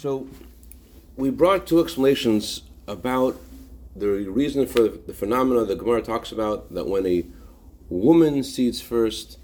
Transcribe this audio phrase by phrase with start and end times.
[0.00, 0.26] So,
[1.18, 3.38] we brought two explanations about
[3.94, 7.26] the reason for the phenomena that Gemara talks about that when a
[7.90, 9.36] woman seeds first,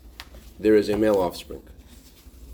[0.58, 1.60] there is a male offspring.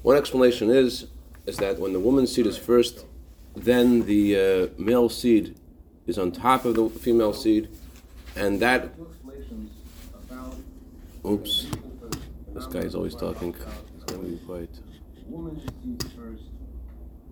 [0.02, 1.06] One explanation is
[1.46, 3.06] is that when the woman's seed is first,
[3.54, 5.54] then the uh, male seed
[6.08, 7.68] is on top of the female seed,
[8.34, 8.94] and that.
[11.24, 11.66] Oops,
[12.52, 13.54] this guy is always talking.
[13.54, 14.70] He's going to be quiet.
[15.28, 16.42] Woman seeds first,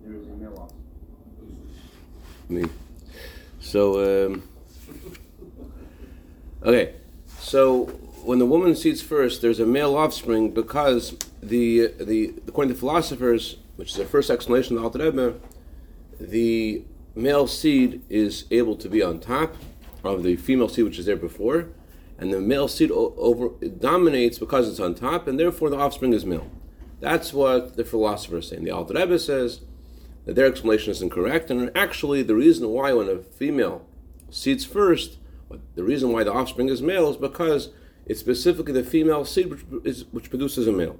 [0.03, 1.69] there is a male offspring.
[2.49, 2.65] Me.
[3.59, 4.27] So.
[4.29, 4.43] Um,
[6.63, 6.93] Okay,
[7.39, 7.85] so
[8.23, 13.57] when the woman seeds first, there's a male offspring because the the according to philosophers,
[13.77, 15.39] which is the first explanation of the Alter Rebbe,
[16.19, 16.83] the
[17.15, 19.55] male seed is able to be on top
[20.03, 21.69] of the female seed which is there before,
[22.19, 26.27] and the male seed over dominates because it's on top, and therefore the offspring is
[26.27, 26.47] male.
[26.99, 28.57] That's what the philosophers say.
[28.57, 29.61] And the Alter Rebbe says
[30.25, 33.85] that their explanation is incorrect, and actually the reason why when a female
[34.29, 35.17] seeds first
[35.75, 37.69] the reason why the offspring is male is because
[38.05, 40.99] it's specifically the female seed which, is, which produces a male.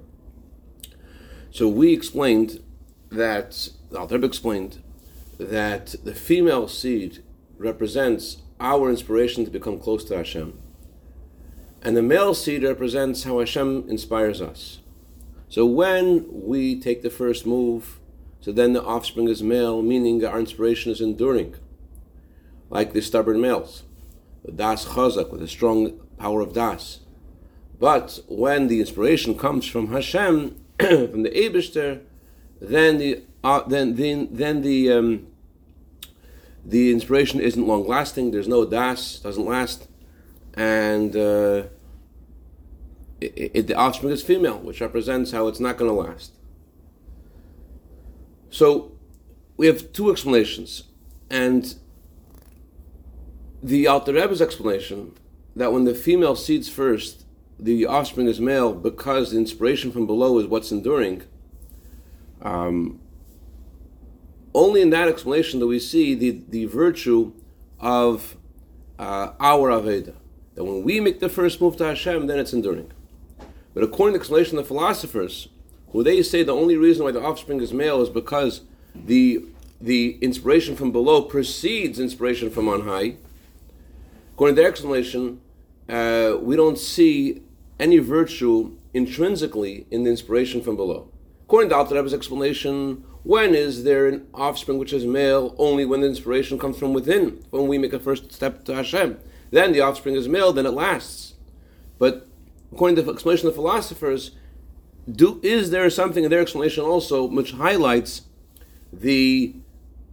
[1.50, 2.62] So we explained
[3.10, 4.82] that, the Al explained
[5.38, 7.22] that the female seed
[7.58, 10.58] represents our inspiration to become close to Hashem.
[11.82, 14.78] And the male seed represents how Hashem inspires us.
[15.48, 17.98] So when we take the first move,
[18.42, 21.54] so then the offspring is male, meaning our inspiration is enduring,
[22.68, 23.84] like the stubborn males
[24.44, 27.00] the das chazak, with a strong power of das.
[27.78, 32.00] But when the inspiration comes from Hashem, from the Eibishter,
[32.60, 35.26] then the uh, then then then the um,
[36.64, 38.30] the inspiration isn't long lasting.
[38.30, 39.88] There's no das, doesn't last,
[40.54, 41.64] and uh,
[43.20, 46.32] it, it, the offspring is female, which represents how it's not going to last.
[48.52, 48.92] So
[49.56, 50.84] we have two explanations,
[51.30, 51.74] and
[53.62, 55.14] the Alter Rebbe's explanation
[55.56, 57.24] that when the female seeds first,
[57.58, 61.22] the offspring is male because the inspiration from below is what's enduring.
[62.42, 63.00] Um,
[64.54, 67.32] only in that explanation do we see the, the virtue
[67.80, 68.36] of
[68.98, 70.14] uh, our Aveda.
[70.56, 72.92] That when we make the first move to Hashem, then it's enduring.
[73.72, 75.48] But according to the explanation of the philosophers,
[75.92, 78.62] who they say the only reason why the offspring is male is because
[78.94, 79.44] the
[79.80, 83.16] the inspiration from below precedes inspiration from on high,
[84.34, 85.40] According to their explanation,
[85.88, 87.42] uh, we don't see
[87.78, 91.08] any virtue intrinsically in the inspiration from below.
[91.44, 95.54] According to Alter Rebbe's explanation, when is there an offspring which is male?
[95.58, 99.18] Only when the inspiration comes from within, when we make a first step to Hashem.
[99.50, 101.34] Then the offspring is male, then it lasts.
[101.98, 102.26] But
[102.72, 104.30] according to the explanation of the philosophers,
[105.10, 108.22] do, is there something in their explanation also which highlights
[108.92, 109.54] the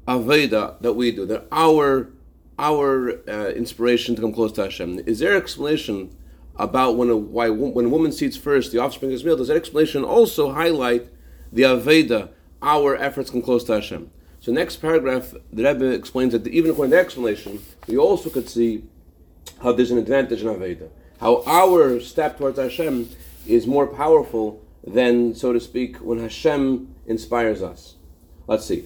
[0.07, 2.09] Aveda that we do, that our
[2.57, 4.99] our uh, inspiration to come close to Hashem.
[5.05, 6.15] Is there explanation
[6.57, 9.37] about when a why when a woman seeds first, the offspring is male?
[9.37, 11.07] Does that explanation also highlight
[11.51, 12.29] the Aveda,
[12.61, 14.09] our efforts come close to Hashem?
[14.41, 18.49] So next paragraph, the Rebbe explains that even according to the explanation, we also could
[18.49, 18.83] see
[19.61, 20.89] how there's an advantage in Aveda,
[21.19, 23.09] how our step towards Hashem
[23.45, 27.95] is more powerful than, so to speak, when Hashem inspires us.
[28.47, 28.77] Let's see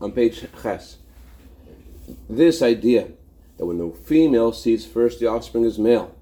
[0.00, 0.98] on page Ches.
[2.28, 3.08] This idea
[3.56, 6.14] that when the female sees first, the offspring is male,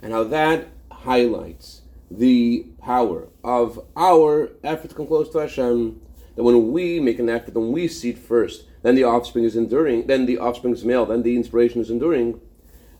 [0.00, 6.00] and how that highlights the power of our effort to come close to Hashem.
[6.36, 10.06] That when we make an effort, when we seed first, then the offspring is enduring,
[10.06, 12.40] then the offspring is male, then the inspiration is enduring.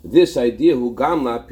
[0.05, 1.47] This idea, who gamla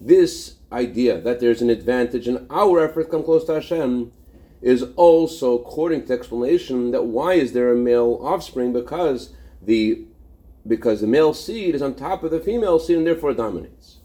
[0.00, 4.12] this idea that there's an advantage in our effort to come close to Hashem
[4.62, 9.30] is also according to explanation that why is there a male offspring because
[9.62, 10.04] the
[10.66, 13.98] because the male seed is on top of the female seed and therefore dominates.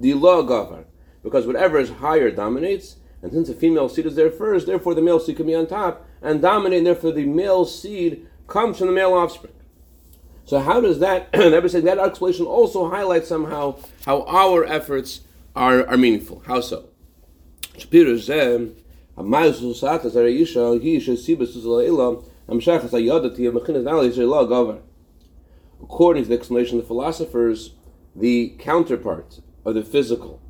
[0.00, 0.84] The law gavar
[1.22, 5.02] because whatever is higher dominates, and since the female seed is there first, therefore the
[5.02, 8.86] male seed can be on top and dominate, and therefore the male seed comes from
[8.86, 9.52] the male offspring.
[10.46, 11.28] So how does that?
[11.34, 15.20] And that explanation also highlights somehow how our efforts
[15.54, 16.42] are, are meaningful.
[16.46, 16.88] How so?
[25.82, 27.74] According to the explanation of the philosophers,
[28.14, 30.40] the counterpart of the physical,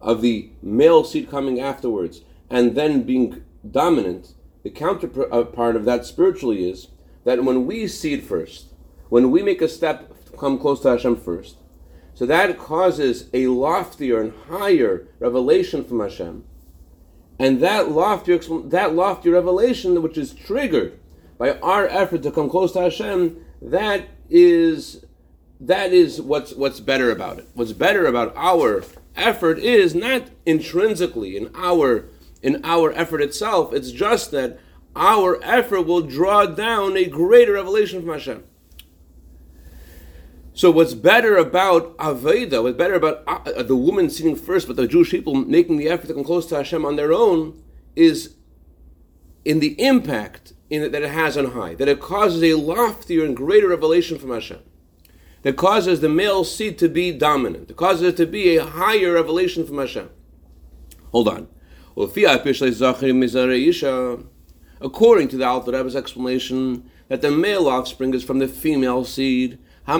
[0.00, 6.68] of the male seed coming afterwards, and then being dominant, the counterpart of that spiritually
[6.68, 6.88] is
[7.24, 8.73] that when we seed first,
[9.08, 11.56] when we make a step to come close to Hashem first,
[12.14, 16.44] So that causes a loftier and higher revelation from Hashem.
[17.38, 20.98] And that loftier, that loftier revelation, which is triggered
[21.38, 25.04] by our effort to come close to Hashem, that is
[25.60, 27.48] that is what's what's better about it.
[27.54, 28.84] What's better about our
[29.16, 32.06] effort is not intrinsically in our
[32.42, 33.72] in our effort itself.
[33.72, 34.60] It's just that
[34.94, 38.44] our effort will draw down a greater revelation from Hashem.
[40.56, 44.86] So what's better about Aveda, what's better about uh, the woman sitting first, but the
[44.86, 47.60] Jewish people making the effort to come close to Hashem on their own,
[47.96, 48.36] is
[49.44, 53.24] in the impact in it, that it has on high, that it causes a loftier
[53.24, 54.60] and greater revelation from Hashem,
[55.42, 59.14] that causes the male seed to be dominant, that causes it to be a higher
[59.14, 60.08] revelation from Hashem.
[61.10, 61.48] Hold on.
[64.80, 69.58] According to the Alter Rebbe's explanation, that the male offspring is from the female seed,
[69.86, 69.98] the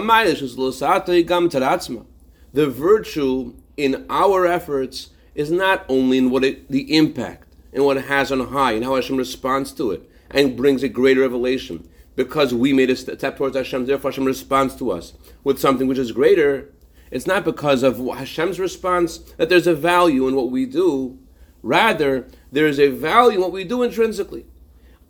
[2.53, 8.05] virtue in our efforts is not only in what it, the impact and what it
[8.05, 11.87] has on high and how Hashem responds to it and brings a greater revelation.
[12.15, 15.99] Because we made a step towards Hashem, therefore Hashem responds to us with something which
[15.99, 16.73] is greater.
[17.11, 21.19] It's not because of Hashem's response that there's a value in what we do.
[21.61, 24.47] Rather, there is a value in what we do intrinsically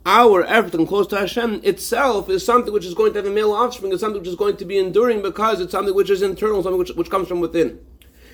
[0.06, 3.30] our effort come close to Hashem itself is something which is going to have a
[3.30, 6.22] male offspring, it's something which is going to be enduring because it's something which is
[6.22, 7.84] internal, something which, which comes from within.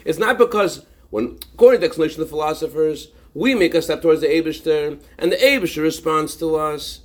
[0.04, 4.02] It's not because, when according to the explanation of the philosophers, we make a step
[4.02, 7.00] towards the Abishter, and the Abishter responds to us,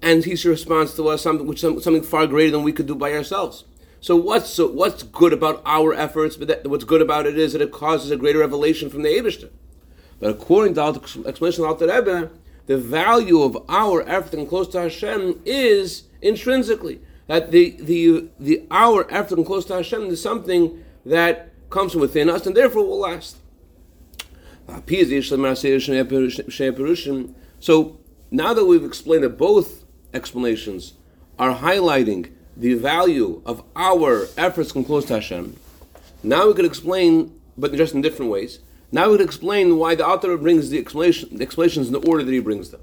[0.00, 3.12] and he responds to us something which something far greater than we could do by
[3.12, 3.64] ourselves.
[4.00, 6.36] So what's so what's good about our efforts?
[6.36, 9.10] But that, what's good about it is that it causes a greater revelation from the
[9.10, 9.50] Abishter.
[10.18, 12.30] But according to the explanation of the Alter Rebbe,
[12.66, 18.66] the value of our effort and close to Hashem is intrinsically that the the the
[18.70, 22.86] our effort and close to Hashem is something that comes from within us and therefore
[22.86, 23.36] will last.
[27.60, 27.98] So
[28.30, 30.94] now that we've explained that both explanations
[31.38, 35.56] are highlighting the value of our efforts to close to Hashem,
[36.22, 38.60] now we could explain, but just in different ways,
[38.92, 42.22] now we would explain why the author brings the, explanation, the explanations in the order
[42.22, 42.80] that he brings them.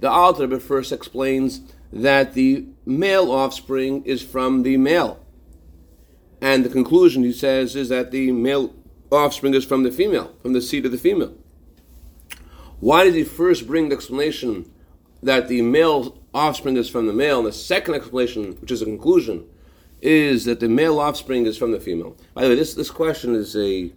[0.00, 1.60] The author first explains
[1.92, 5.20] that the male offspring is from the male.
[6.40, 8.74] And the conclusion, he says, is that the male
[9.12, 11.36] offspring is from the female, from the seed of the female.
[12.80, 14.72] Why does he first bring the explanation
[15.22, 18.86] that the male offspring is from the male, and the second explanation, which is a
[18.86, 19.46] conclusion,
[20.02, 22.16] is that the male offspring is from the female.
[22.34, 23.92] By the way, this, this question is a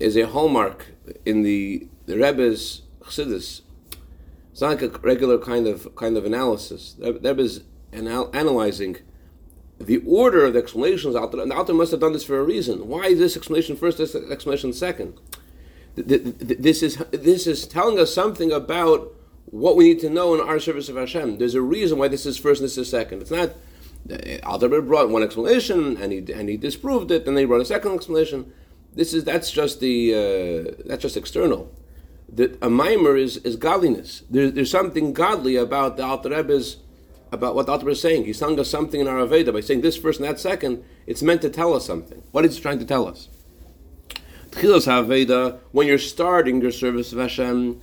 [0.00, 0.86] is a hallmark
[1.24, 3.62] in the the Rebbe's Chassidus.
[4.50, 6.94] It's not like a regular kind of kind of analysis.
[6.98, 7.62] The is
[7.92, 8.96] anal- analyzing
[9.78, 11.14] the order of the explanations.
[11.14, 12.88] And the author must have done this for a reason.
[12.88, 13.98] Why is this explanation first?
[13.98, 15.18] This explanation second.
[15.94, 19.14] This is this is telling us something about
[19.46, 21.38] what we need to know in our service of Hashem.
[21.38, 23.22] There's a reason why this is first and this is second.
[23.22, 23.52] It's not
[24.42, 27.64] Alter brought one explanation and he and he disproved it, and then he brought a
[27.64, 28.52] second explanation.
[28.94, 31.72] This is that's just the uh, that's just external.
[32.28, 34.22] The, a mimer is is godliness.
[34.28, 36.78] There, there's something godly about the Alter Rebbe's
[37.30, 38.24] about what the Alter Rebbe is saying.
[38.24, 40.84] He's telling us something in our Aveda by saying this first and that second.
[41.06, 42.22] It's meant to tell us something.
[42.32, 43.28] What is he trying to tell us?
[44.50, 47.80] Tchilas Haveda, when you're starting your service of Hashem,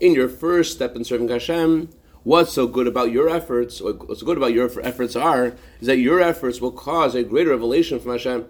[0.00, 1.88] in your first step in serving Hashem,
[2.24, 5.98] what's so good about your efforts, or what's good about your efforts are, is that
[5.98, 8.46] your efforts will cause a greater revelation from Hashem.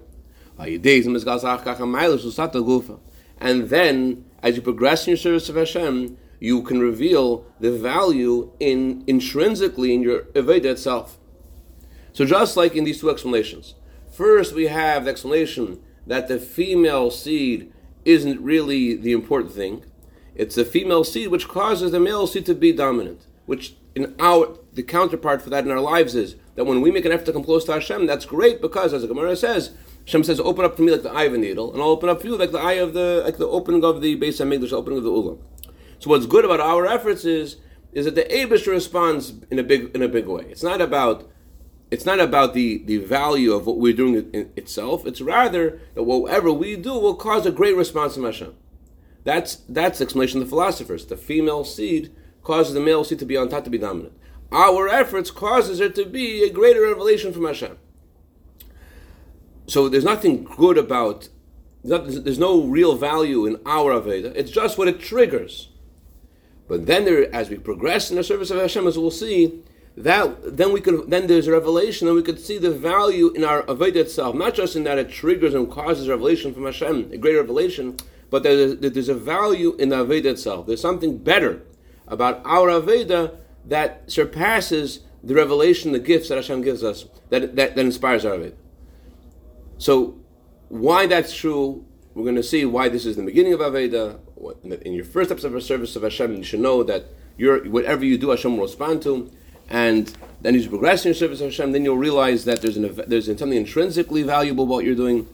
[3.38, 8.52] And then, as you progress in your service of Hashem, you can reveal the value
[8.60, 11.18] in intrinsically in your Aveda itself.
[12.12, 13.74] So just like in these two explanations,
[14.12, 17.72] first we have the explanation that the female seed
[18.04, 19.84] isn't really the important thing.
[20.36, 24.58] It's the female seed which causes the male seed to be dominant which in our
[24.72, 27.32] the counterpart for that in our lives is that when we make an effort to
[27.32, 29.70] come close to Hashem, that's great because as the Gemara says,
[30.06, 32.08] Hashem says, "Open up for me like the eye of a needle, and I'll open
[32.08, 34.52] up for you like the eye of the like the opening of the base of
[34.52, 35.38] English, opening of the ulam."
[35.98, 37.56] So what's good about our efforts is
[37.92, 40.46] is that the Abish responds in a big in a big way.
[40.50, 41.30] It's not about
[41.90, 45.06] it's not about the, the value of what we're doing in itself.
[45.06, 48.54] It's rather that whatever we do will cause a great response from Hashem.
[49.22, 51.06] That's that's the explanation of the philosophers.
[51.06, 52.12] The female seed
[52.44, 54.12] causes the male seed to be on top to be dominant.
[54.52, 57.76] Our efforts causes there to be a greater revelation from Hashem.
[59.66, 61.28] So there's nothing good about
[61.82, 64.32] there's no real value in our Aveda.
[64.34, 65.68] It's just what it triggers.
[66.66, 69.62] But then, there, as we progress in the service of Hashem, as we'll see,
[69.96, 73.44] that then we could then there's a revelation, and we could see the value in
[73.44, 77.18] our Aveda itself, not just in that it triggers and causes revelation from Hashem, a
[77.18, 77.96] great revelation,
[78.30, 80.66] but there's, there's a value in the Aveda itself.
[80.66, 81.62] There's something better
[82.08, 87.76] about our Aveda that surpasses the revelation, the gifts that Hashem gives us, that, that,
[87.76, 88.54] that inspires our Aveda.
[89.78, 90.18] So,
[90.68, 91.84] why that's true,
[92.14, 94.18] we're going to see why this is the beginning of Aveda.
[94.62, 97.06] In your first steps of a service of Hashem, you should know that
[97.36, 99.30] you whatever you do, Hashem will respond to.
[99.68, 102.94] And then you progress in your service of Hashem, then you'll realize that there's, an,
[103.06, 105.26] there's something intrinsically valuable about what you're doing.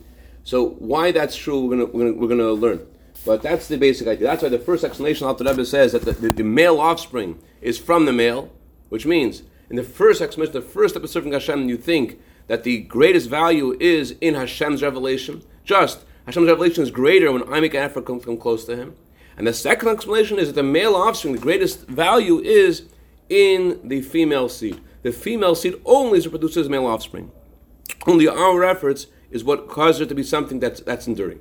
[0.43, 2.87] So why that's true, we're going to, we're gonna, we're learn.
[3.25, 4.27] But that's the basic idea.
[4.27, 7.77] That's why the first explanation Alter Rebbe says that the, the, the, male offspring is
[7.77, 8.51] from the male,
[8.89, 12.63] which means in the first explanation, the first step of serving Hashem, you think that
[12.63, 15.43] the greatest value is in Hashem's revelation.
[15.63, 18.95] Just Hashem's revelation is greater when I make an effort to come, close to Him.
[19.37, 22.83] And the second explanation is that the male offspring, the greatest value is
[23.29, 24.81] in the female seed.
[25.03, 27.31] The female seed only reproduces male offspring.
[28.05, 31.39] Only our efforts is what causes it to be something that's, that's enduring.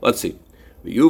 [0.00, 0.38] Let's see.
[0.84, 1.00] The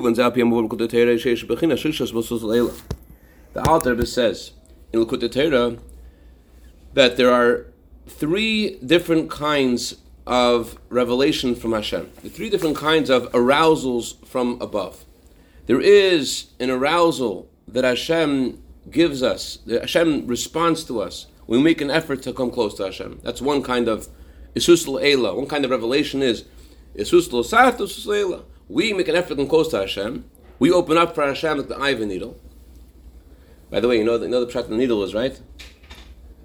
[3.67, 4.53] Alter says
[4.93, 5.81] in Lakut
[6.95, 7.67] that there are
[8.07, 15.05] three different kinds of revelation from Hashem, the three different kinds of arousals from above.
[15.67, 21.81] There is an arousal that Hashem gives us, that Hashem responds to us we make
[21.81, 23.21] an effort to come close to Hashem.
[23.23, 24.09] That's one kind of
[24.55, 25.35] Isus Ela.
[25.35, 26.45] One kind of revelation is
[26.97, 28.45] Isus Sat, Isus Ela.
[28.69, 30.25] We make an effort come close to Hashem.
[30.59, 32.41] We open up for Hashem like the eye of a needle.
[33.71, 35.41] By the way, you know, you know the pshat of the needle is, right?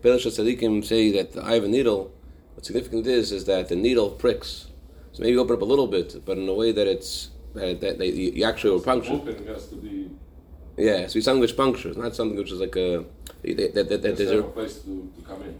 [0.01, 2.11] Belish Tzadikim say that the eye of a needle,
[2.55, 4.67] what's significant is, is that the needle pricks.
[5.11, 7.97] So maybe open up a little bit, but in a way that it's, that, that,
[7.97, 9.13] that you actually will puncture.
[9.13, 10.09] Open has to be...
[10.77, 13.05] Yeah, so it's something which punctures, not something which is like a...
[13.43, 15.59] That, that, that, there's a place to, to come in.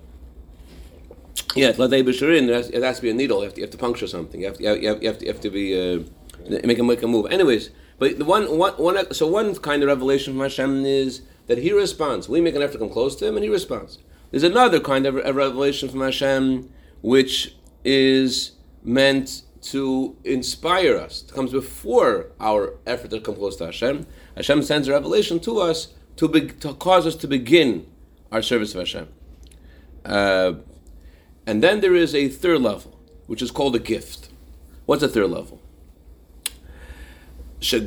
[1.56, 3.40] Yeah, they be it has to be a needle.
[3.40, 4.42] You have to, you have to puncture something.
[4.42, 6.04] You have to, you have, you have, to, you have to be uh,
[6.50, 7.32] make a make a move.
[7.32, 11.58] Anyways, but the one, one, one, so one kind of revelation from Hashem is that
[11.58, 12.30] He responds.
[12.30, 14.00] We make an effort to come close to Him, and He responds.
[14.32, 18.52] There's another kind of a revelation from Hashem, which is
[18.84, 21.24] meant to inspire us.
[21.24, 24.08] It comes before our effort to come close to Hashem.
[24.36, 27.88] Hashem sends a revelation to us to, be, to cause us to begin
[28.32, 29.10] our service of Hashem.
[30.06, 30.54] Uh,
[31.46, 34.30] and then there is a third level, which is called a gift.
[34.86, 35.59] What's the third level?
[37.62, 37.82] There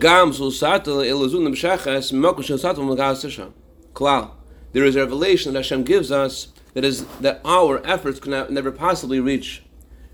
[4.85, 9.19] is a revelation that Hashem gives us that is that our efforts can never possibly
[9.19, 9.63] reach.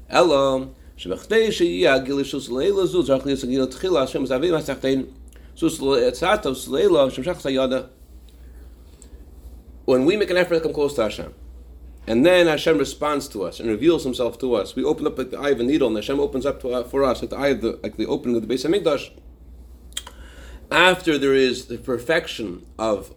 [0.09, 0.69] Ella,
[9.85, 11.35] when we make an effort to come close to Hashem,
[12.07, 15.31] and then Hashem responds to us and reveals Himself to us, we open up like
[15.31, 17.37] the eye of a needle, and Hashem opens up to, uh, for us like the
[17.37, 19.11] eye of the like the opening of the Beis Hamikdash.
[20.71, 23.15] After there is the perfection of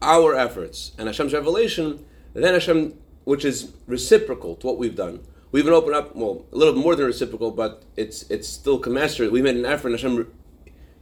[0.00, 5.20] our efforts and Hashem's revelation, then Hashem, which is reciprocal to what we've done,
[5.52, 9.30] we even open up, well, a little more than reciprocal, but it's it's still commensurate.
[9.30, 10.32] We made an effort, and Hashem,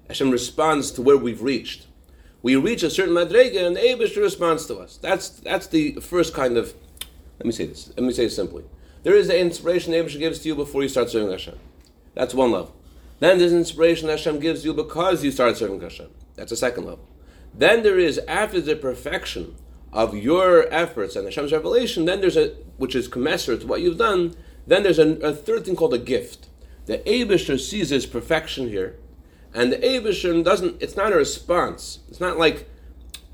[0.08, 1.86] Hashem responds to where we've reached.
[2.42, 4.98] We reach a certain madrega, and the Abish responds to us.
[4.98, 6.74] That's that's the first kind of.
[7.38, 7.88] Let me say this.
[7.96, 8.64] Let me say it simply.
[9.02, 11.58] There is the inspiration the Abish gives to you before you start serving Hashem.
[12.14, 12.74] That's one level.
[13.24, 16.10] Then there's inspiration that Hashem gives you because you start serving Hashem.
[16.34, 17.08] That's the second level.
[17.54, 19.54] Then there is after the perfection
[19.94, 23.96] of your efforts and Hashem's revelation, then there's a which is commensurate to what you've
[23.96, 24.34] done.
[24.66, 26.50] Then there's a, a third thing called a gift.
[26.84, 28.98] The Abisher sees his perfection here,
[29.54, 30.82] and the Abisher doesn't.
[30.82, 32.00] It's not a response.
[32.10, 32.68] It's not like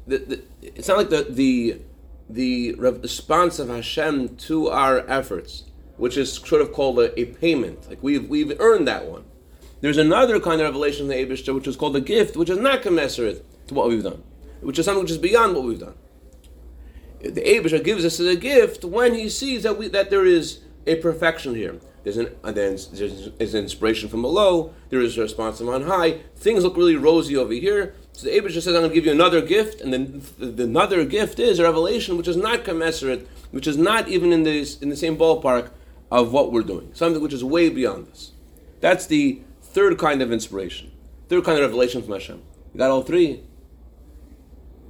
[0.07, 1.81] the, the it's not like the the
[2.29, 5.65] the response of Hashem to our efforts,
[5.97, 7.89] which is sort of called a, a payment.
[7.89, 9.25] Like we've we've earned that one.
[9.81, 12.59] There's another kind of revelation in the Abishter, which is called a gift, which is
[12.59, 14.23] not commensurate to what we've done,
[14.61, 15.95] which is something which is beyond what we've done.
[17.21, 20.61] The Abishter gives us as a gift when he sees that we that there is
[20.87, 21.79] a perfection here.
[22.03, 24.73] There's an uh, there's, there's inspiration from below.
[24.89, 26.21] There is a response from on high.
[26.37, 27.95] Things look really rosy over here.
[28.13, 30.65] So the Abishter says, "I'm going to give you another gift," and then the, the,
[30.65, 34.79] another gift is a revelation which is not commensurate, which is not even in this
[34.81, 35.71] in the same ballpark
[36.11, 36.91] of what we're doing.
[36.95, 38.33] Something which is way beyond this.
[38.81, 40.91] That's the third kind of inspiration,
[41.29, 42.43] third kind of revelation from Hashem.
[42.75, 43.43] You got all three.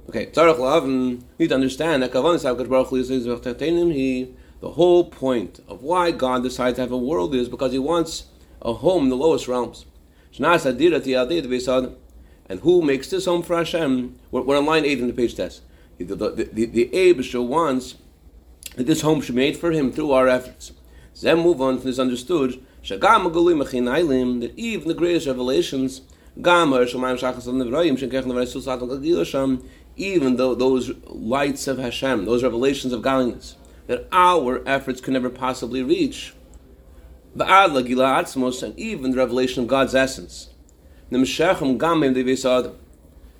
[0.09, 2.43] Okay, Tzarech Lavin need to understand that Kavan is
[4.59, 8.25] the whole point of why God decides to have a world is because He wants
[8.61, 9.85] a home in the lowest realms.
[12.49, 14.19] And who makes this home for Hashem?
[14.29, 15.61] We're, we're on line 8 in the page test.
[15.97, 17.95] The, the, the, the, wants
[18.75, 20.71] that this home should be made for him through our efforts.
[21.21, 26.01] Then move on to this understood Shagam Galim Machinailim that even the greatest revelations
[26.41, 27.97] Gam Shamayim Shachas Al Nevrayim
[29.97, 33.57] even though those lights of Hashem, those revelations of godliness,
[33.87, 36.33] that our efforts can never possibly reach.
[37.35, 40.49] V'ad Gila Atzmos and even the revelation of God's essence.
[41.11, 42.75] Gamim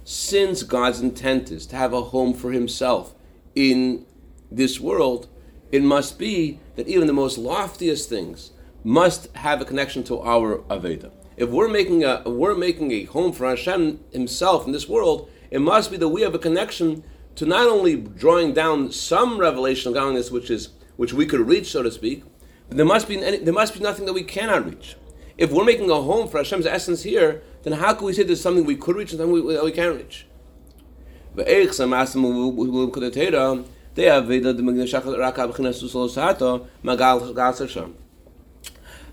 [0.03, 3.15] since God's intent is to have a home for himself
[3.55, 4.05] in
[4.51, 5.27] this world,
[5.71, 8.51] it must be that even the most loftiest things
[8.84, 11.12] must have a connection to our Aveda.
[11.38, 15.62] If we're making a we're making a home for Hashem Himself in this world, it
[15.62, 17.04] must be that we have a connection
[17.36, 21.72] to not only drawing down some revelation of godliness, which is which we could reach,
[21.72, 22.24] so to speak,
[22.68, 24.96] but there must be any, there must be nothing that we cannot reach.
[25.38, 28.42] If we're making a home for Hashem's essence here, then how can we say there's
[28.42, 30.28] something we could reach and something we, we can't reach?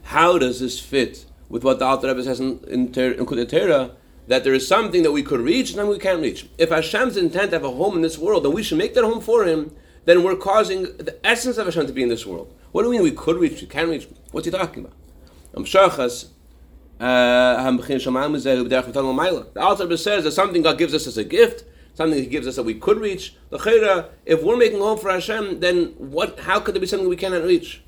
[0.08, 3.90] How does this fit with what the Alter Rebbe says in, in, in Kudatera?
[4.26, 6.48] That there is something that we could reach and then we can't reach.
[6.56, 9.04] If Hashem's intent to have a home in this world, then we should make that
[9.04, 9.76] home for Him.
[10.06, 12.54] Then we're causing the essence of Hashem to be in this world.
[12.72, 13.60] What do we mean we could reach?
[13.60, 14.08] We can't reach.
[14.30, 14.96] What's he talking about?
[15.54, 15.64] Um,
[16.98, 22.26] uh, the Alter Rebbe says that something God gives us as a gift something He
[22.26, 23.34] gives us that we could reach.
[23.50, 26.38] The if we're making home for Hashem, then what?
[26.40, 27.82] How could there be something we cannot reach?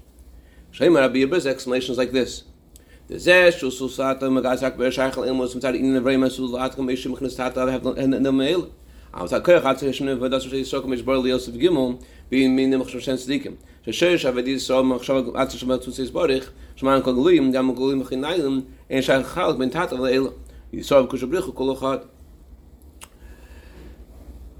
[0.73, 2.45] Shema Rabbi Yirbiz, explanations like this.
[3.12, 3.17] So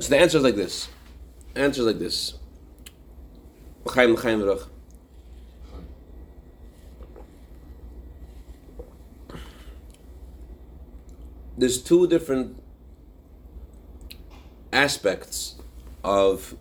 [0.09, 0.89] the answer is like this.
[1.55, 2.35] Answer is like this.
[3.87, 4.41] Chaim Chaim
[11.61, 12.59] There's two different
[14.73, 15.57] aspects
[16.03, 16.57] of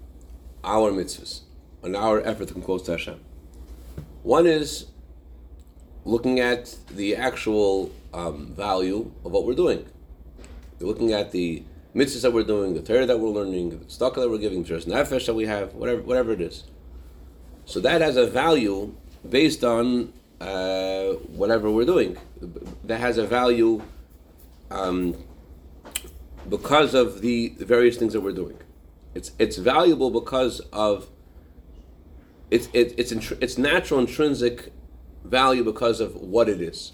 [0.61, 1.39] our mitzvahs
[1.81, 3.17] and our effort to come close to Hashem.
[4.23, 4.87] One is
[6.03, 9.85] looking at the actual um, value of what we're doing.
[10.81, 11.63] You're looking at the
[11.95, 14.73] mitzvahs that we're doing, the Torah that we're learning, the stock that we're giving, the
[14.73, 16.65] nefesh that we have, whatever, whatever it is.
[17.63, 18.93] So that has a value
[19.29, 22.17] based on uh, whatever we're doing.
[22.83, 23.81] That has a value
[24.71, 25.15] um,
[26.47, 28.57] because of the, various things that we're doing.
[29.15, 31.09] It's it's valuable because of
[32.51, 34.71] it's it, it's it's natural intrinsic
[35.23, 36.93] value because of what it is.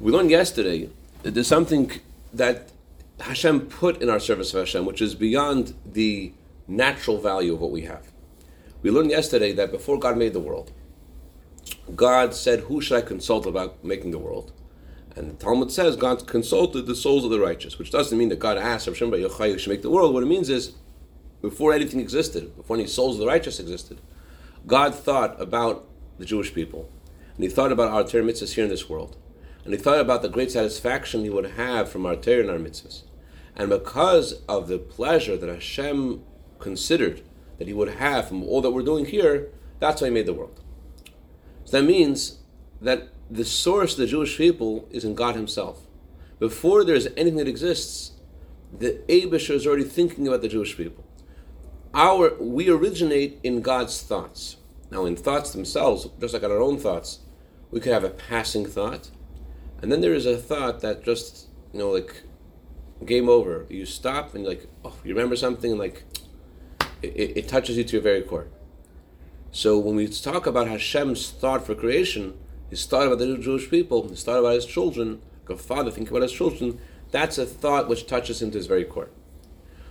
[0.00, 0.90] We learned yesterday
[1.22, 1.92] that there's something
[2.34, 2.72] that
[3.20, 6.32] Hashem put in our service of Hashem, which is beyond the
[6.66, 8.10] natural value of what we have.
[8.82, 10.72] We learned yesterday that before God made the world,
[11.94, 14.52] God said, Who should I consult about making the world?
[15.14, 18.38] And the Talmud says God consulted the souls of the righteous, which doesn't mean that
[18.38, 20.14] God asked Hashem Yochai should make the world.
[20.14, 20.74] What it means is,
[21.40, 24.00] before anything existed, before any souls of the righteous existed,
[24.66, 25.86] God thought about
[26.18, 26.90] the Jewish people.
[27.34, 29.16] And he thought about our Torah mitzvahs here in this world.
[29.64, 32.58] And he thought about the great satisfaction he would have from our Torah and our
[32.58, 33.02] mitzvahs.
[33.56, 36.22] And because of the pleasure that Hashem
[36.58, 37.22] considered
[37.58, 40.34] that He would have from all that we're doing here, that's why He made the
[40.34, 40.58] world.
[41.64, 42.38] So that means
[42.80, 45.86] that the source of the Jewish people is in God Himself.
[46.38, 48.12] Before there's anything that exists,
[48.78, 51.04] the Abisher is already thinking about the Jewish people.
[51.94, 54.56] Our we originate in God's thoughts.
[54.90, 57.20] Now, in thoughts themselves, just like our own thoughts,
[57.70, 59.10] we could have a passing thought,
[59.80, 62.24] and then there is a thought that just you know like
[63.06, 63.66] game over.
[63.70, 66.04] You stop and like, oh, you remember something, and like,
[67.00, 68.48] it, it touches you to your very core.
[69.50, 72.38] So when we talk about Hashem's thought for creation,
[72.72, 76.08] his thought about the Jewish people, his thought about his children, like a father thinking
[76.08, 76.78] about his children,
[77.10, 79.10] that's a thought which touches him to his very core.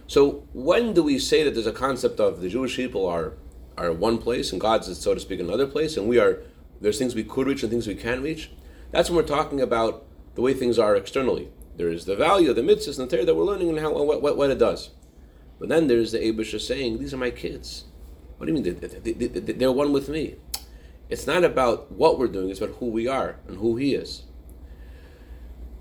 [0.07, 3.33] So when do we say that there's a concept of the Jewish people are
[3.77, 6.41] are one place and God's so to speak another place, and we are
[6.81, 8.49] there's things we could reach and things we can't reach?
[8.89, 11.49] That's when we're talking about the way things are externally.
[11.77, 13.93] There is the value of the mitzvahs and the Torah that we're learning and how
[13.93, 14.89] what, what, what it does.
[15.59, 17.85] But then there's the Abisha saying, "These are my kids."
[18.37, 18.79] What do you mean?
[18.79, 20.37] They, they, they, they're one with me.
[21.11, 24.23] It's not about what we're doing; it's about who we are and who He is.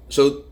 [0.09, 0.45] So,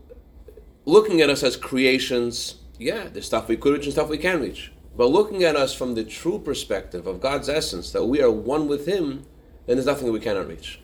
[0.85, 4.41] looking at us as creations, yeah, there's stuff we could reach and stuff we can
[4.41, 4.71] reach.
[4.95, 8.67] But looking at us from the true perspective of God's essence, that we are one
[8.67, 9.25] with Him,
[9.65, 10.79] then there's nothing we cannot reach.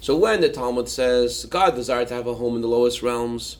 [0.00, 3.58] So when the Talmud says God desired to have a home in the lowest realms,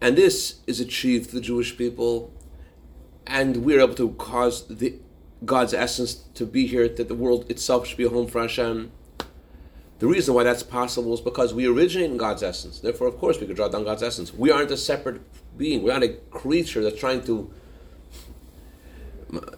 [0.00, 2.32] and this is achieved to the Jewish people,
[3.26, 4.98] and we're able to cause the
[5.44, 8.92] God's essence to be here, that the world itself should be a home for Hashem.
[10.00, 12.80] The reason why that's possible is because we originate in God's essence.
[12.80, 14.34] Therefore, of course, we could draw down God's essence.
[14.34, 15.22] We aren't a separate
[15.56, 15.82] being.
[15.82, 17.50] We're not a creature that's trying to.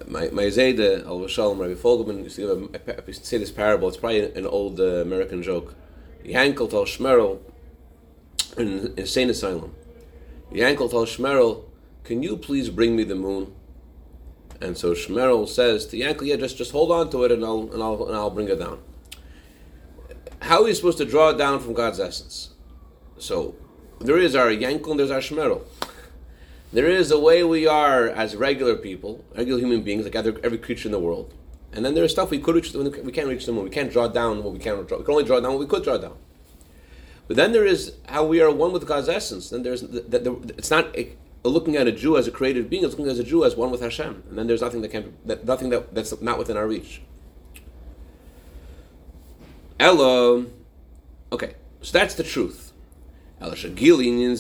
[0.07, 3.89] My my Zayda Al Shalom Rabbi Fogelman used to say this parable.
[3.89, 5.75] It's probably an old uh, American joke.
[6.25, 7.41] Yankel told Shmerel
[8.57, 9.75] in insane asylum.
[10.53, 11.65] Yankel told Shmerel,
[12.05, 13.53] "Can you please bring me the moon?"
[14.61, 17.69] And so Shmerel says to Yankel, "Yeah, just just hold on to it, and I'll
[17.73, 18.79] and I'll and I'll bring it down."
[20.47, 22.51] how are you supposed to draw it down from God's essence?
[23.19, 23.55] So
[24.01, 25.63] there is our Yankel and there's our Shmerel.
[26.73, 30.89] There is a way we are as regular people, regular human beings, like every, creature
[30.89, 31.33] in the world.
[31.73, 34.43] And then there's stuff we could reach, we can't reach them, we can't draw down
[34.43, 34.99] what we can't draw.
[34.99, 36.17] We can only draw down what we could draw down.
[37.29, 39.51] But then there is how we are one with God's essence.
[39.51, 40.95] Then there's the, the, the, it's not
[41.45, 43.71] looking at a Jew as a created being; it's looking at a Jew as one
[43.71, 44.25] with Hashem.
[44.29, 47.03] And then there's nothing that can that, nothing that, that's not within our reach.
[49.79, 50.47] Ella.
[51.33, 52.73] Okay, so that's the truth.
[53.41, 54.33] Ella shagilin.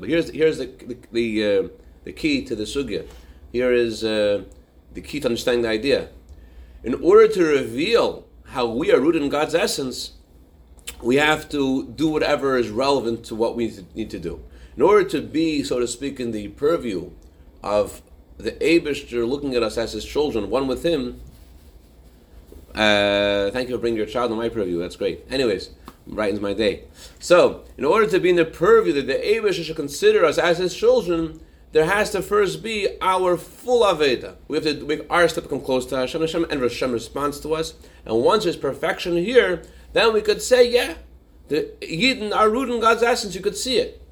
[0.00, 1.68] But here's here's the the the, uh,
[2.04, 3.06] the key to the sugya.
[3.52, 4.42] Here is uh,
[4.94, 6.08] the key to understanding the idea.
[6.82, 10.12] In order to reveal how we are rooted in God's essence,
[11.02, 14.42] we have to do whatever is relevant to what we need to do.
[14.76, 17.10] In order to be, so to speak, in the purview
[17.62, 18.02] of
[18.38, 21.20] the Abishter looking at us as his children, one with him,
[22.74, 24.78] uh, thank you for bringing your child in my purview.
[24.78, 25.24] That's great.
[25.30, 25.70] Anyways,
[26.06, 26.84] brightens my day.
[27.18, 30.58] So, in order to be in the purview that the Abishter should consider us as
[30.58, 31.40] his children,
[31.72, 34.36] there has to first be our full Aveda.
[34.48, 37.54] We have to make our step come close to Hashem, Hashem, and Hashem responds to
[37.54, 37.74] us.
[38.04, 40.94] And once there's perfection here, then we could say, yeah,
[41.48, 43.34] the Yidden are rooted in God's essence.
[43.34, 44.02] You could see it.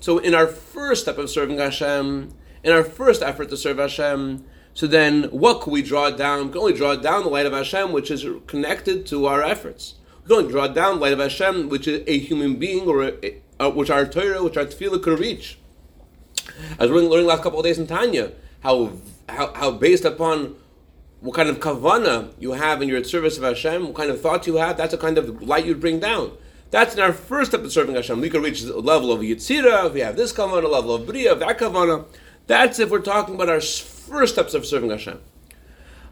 [0.00, 2.32] So in our first step of serving Hashem,
[2.64, 6.46] in our first effort to serve Hashem, so then what can we draw down?
[6.46, 9.96] We can only draw down the light of Hashem, which is connected to our efforts.
[10.26, 13.12] We can draw down light of Hashem, which is a human being, or
[13.58, 15.58] a, which our Torah, which our Tefillah could reach.
[16.78, 18.92] As we're learning last couple of days in Tanya, how,
[19.28, 20.56] how, how based upon
[21.20, 24.46] what kind of kavana you have in your service of Hashem, what kind of thoughts
[24.46, 26.32] you have, that's the kind of light you'd bring down.
[26.70, 28.20] That's in our first step of serving Hashem.
[28.20, 31.34] We could reach the level of Yitzira, if we have this kavana, level of Bria,
[31.34, 32.06] that kavana.
[32.46, 35.20] That's if we're talking about our first steps of serving Hashem.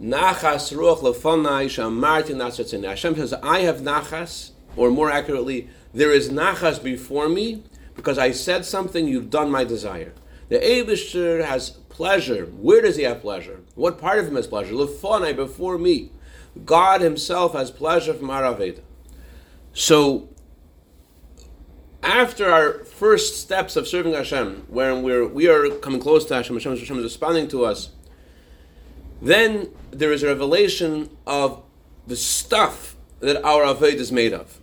[0.00, 2.86] Nachas ruach lefonai shamarti nasatzin.
[2.86, 7.62] Hashem says, I have nachas, or more accurately, there is nachas before me,
[7.94, 10.12] because I said something, you've done my desire.
[10.48, 12.46] The Abishter has pleasure.
[12.46, 13.60] Where does he have pleasure?
[13.74, 14.74] What part of him has pleasure?
[14.74, 16.10] Lefonai, before me.
[16.64, 18.80] God himself has pleasure from Araveda.
[19.72, 20.28] So,
[22.02, 26.56] after our first steps of serving Hashem, when we're, we are coming close to Hashem,
[26.56, 27.90] Hashem, Hashem is responding to us,
[29.22, 31.62] then there is a revelation of
[32.06, 34.58] the stuff that our Aved is made of.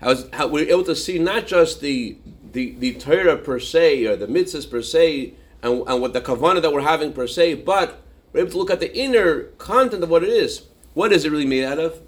[0.00, 2.16] How, how, we're able to see not just the,
[2.52, 6.62] the, the Torah per se, or the mitzvahs per se, and, and what the kavanah
[6.62, 8.00] that we're having per se, but
[8.32, 10.62] we're able to look at the inner content of what it is.
[10.94, 12.00] What is it really made out of?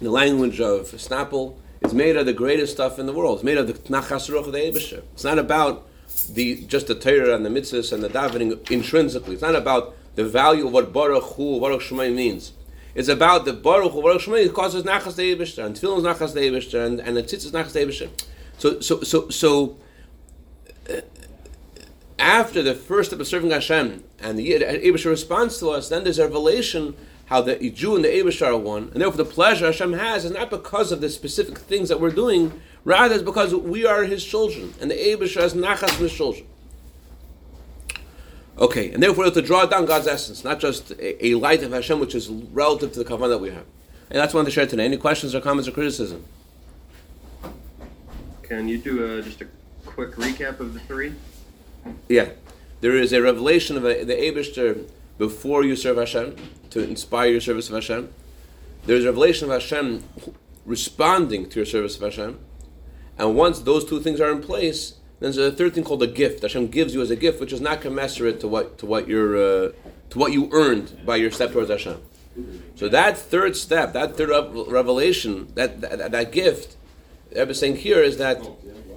[0.00, 3.38] In the language of Snapple, it's made of the greatest stuff in the world.
[3.38, 5.02] It's made of the Nachas Ruch of the Ebesher.
[5.12, 5.86] It's not about
[6.32, 9.34] the just the Torah and the mitzvahs and the davening intrinsically.
[9.34, 12.52] It's not about the value of what Baruch Hu, Baruch Shemay means.
[12.94, 16.84] It's about the Baruch Hu, Baruch Shemay causes Nachas Deibishter, and Tefillin is Nachas Deibishter,
[16.84, 18.10] and, and the Tzitz is Nachas Deibishter.
[18.58, 19.78] So, so, so, so,
[20.90, 21.00] uh,
[22.18, 26.18] after the first step of serving Hashem, and the Abishar responds to us, then there's
[26.18, 26.94] a revelation
[27.26, 30.32] how the Jew and the Abishar are one, and therefore the pleasure Hashem has is
[30.32, 34.22] not because of the specific things that we're doing, rather it's because we are His
[34.22, 36.44] children, and the Abishar has Nachas His children.
[38.58, 41.98] Okay, and therefore to draw down God's essence, not just a, a, light of Hashem
[41.98, 43.64] which is relative to the kavanah that we have.
[44.10, 44.84] And that's what I want to share today.
[44.84, 46.24] Any questions or comments or criticism?
[48.50, 49.46] can you do a, just a
[49.86, 51.14] quick recap of the three?
[52.08, 52.30] Yeah,
[52.80, 56.34] there is a revelation of a, the Abishter before you serve Hashem
[56.70, 58.12] to inspire your service of Hashem.
[58.86, 60.02] There is a revelation of Hashem
[60.66, 62.40] responding to your service of Hashem,
[63.18, 66.06] and once those two things are in place, then there's a third thing called a
[66.06, 66.42] gift.
[66.42, 69.36] Hashem gives you as a gift, which is not commensurate to what to what you're
[69.36, 69.72] uh,
[70.10, 72.00] to what you earned by your step towards Hashem.
[72.74, 74.30] So that third step, that third
[74.68, 76.76] revelation, that that, that gift,
[77.30, 78.40] Rebbe is saying here is that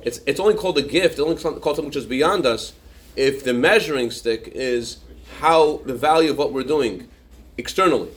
[0.03, 2.73] it's it's only called a gift, it's only called something which is beyond us,
[3.15, 4.97] if the measuring stick is
[5.39, 7.09] how the value of what we're doing
[7.57, 8.09] externally.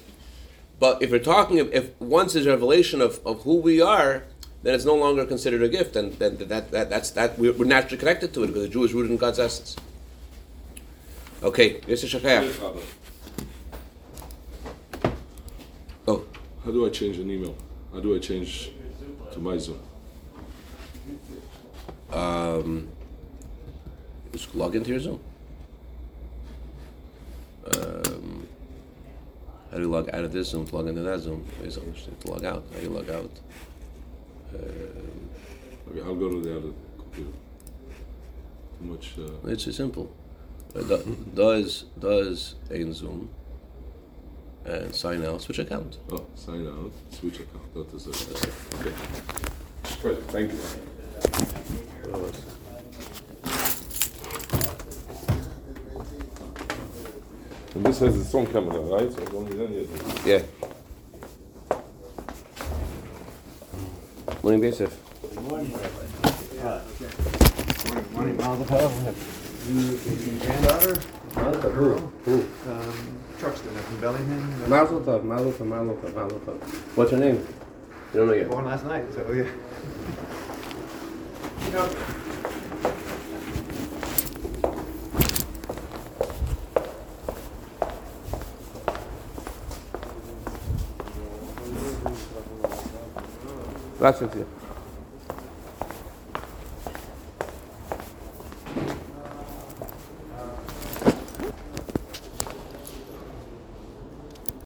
[0.79, 4.25] But if we're talking, if, if once a revelation of, of who we are,
[4.67, 7.65] then it's no longer considered a gift, and then that, that, that's that we're, we're
[7.65, 9.77] naturally connected to it because the Jew is rooted in God's essence.
[11.41, 12.83] Okay, this is Shachayach.
[16.09, 16.25] Oh,
[16.65, 17.55] How do I change an email?
[17.93, 18.73] How do I change
[19.33, 19.79] to my Zoom?
[22.13, 22.89] um,
[24.33, 25.21] just log into your Zoom.
[27.67, 28.49] Um,
[29.71, 31.47] how do you log out of this Zoom log into that Zoom?
[31.63, 32.65] Is to log out.
[32.73, 33.31] How do you log out?
[34.55, 35.31] Um,
[35.89, 37.31] Okay, I'll go to the other computer.
[38.79, 39.15] Too much.
[39.19, 40.11] Uh, It's simple.
[40.75, 40.83] Uh,
[41.35, 43.29] does does a Zoom
[44.65, 45.99] and sign out, switch account.
[46.11, 47.73] oh, sign out, switch account.
[47.75, 48.51] That is it.
[48.81, 48.93] Okay.
[50.03, 50.19] Good.
[50.29, 50.59] Thank you.
[57.75, 59.13] And this has its own camera, right?
[59.13, 60.47] So I don't need any
[64.55, 64.81] of this.
[64.81, 64.89] Yeah.
[65.41, 66.13] Morning, Basif.
[68.13, 69.15] Morning, Malva.
[69.69, 69.99] You,
[70.39, 70.95] granddaughter?
[71.71, 71.97] Who?
[72.25, 72.35] Who?
[72.71, 74.71] Um, Truxton up in Bellingham.
[74.71, 76.63] Mazel tov, mazel tov, mazel tov, mazel tov.
[76.97, 77.47] What's her name?
[78.15, 78.49] You don't know yet.
[78.49, 79.51] Born last night, so yeah.
[94.07, 94.66] 感谢您。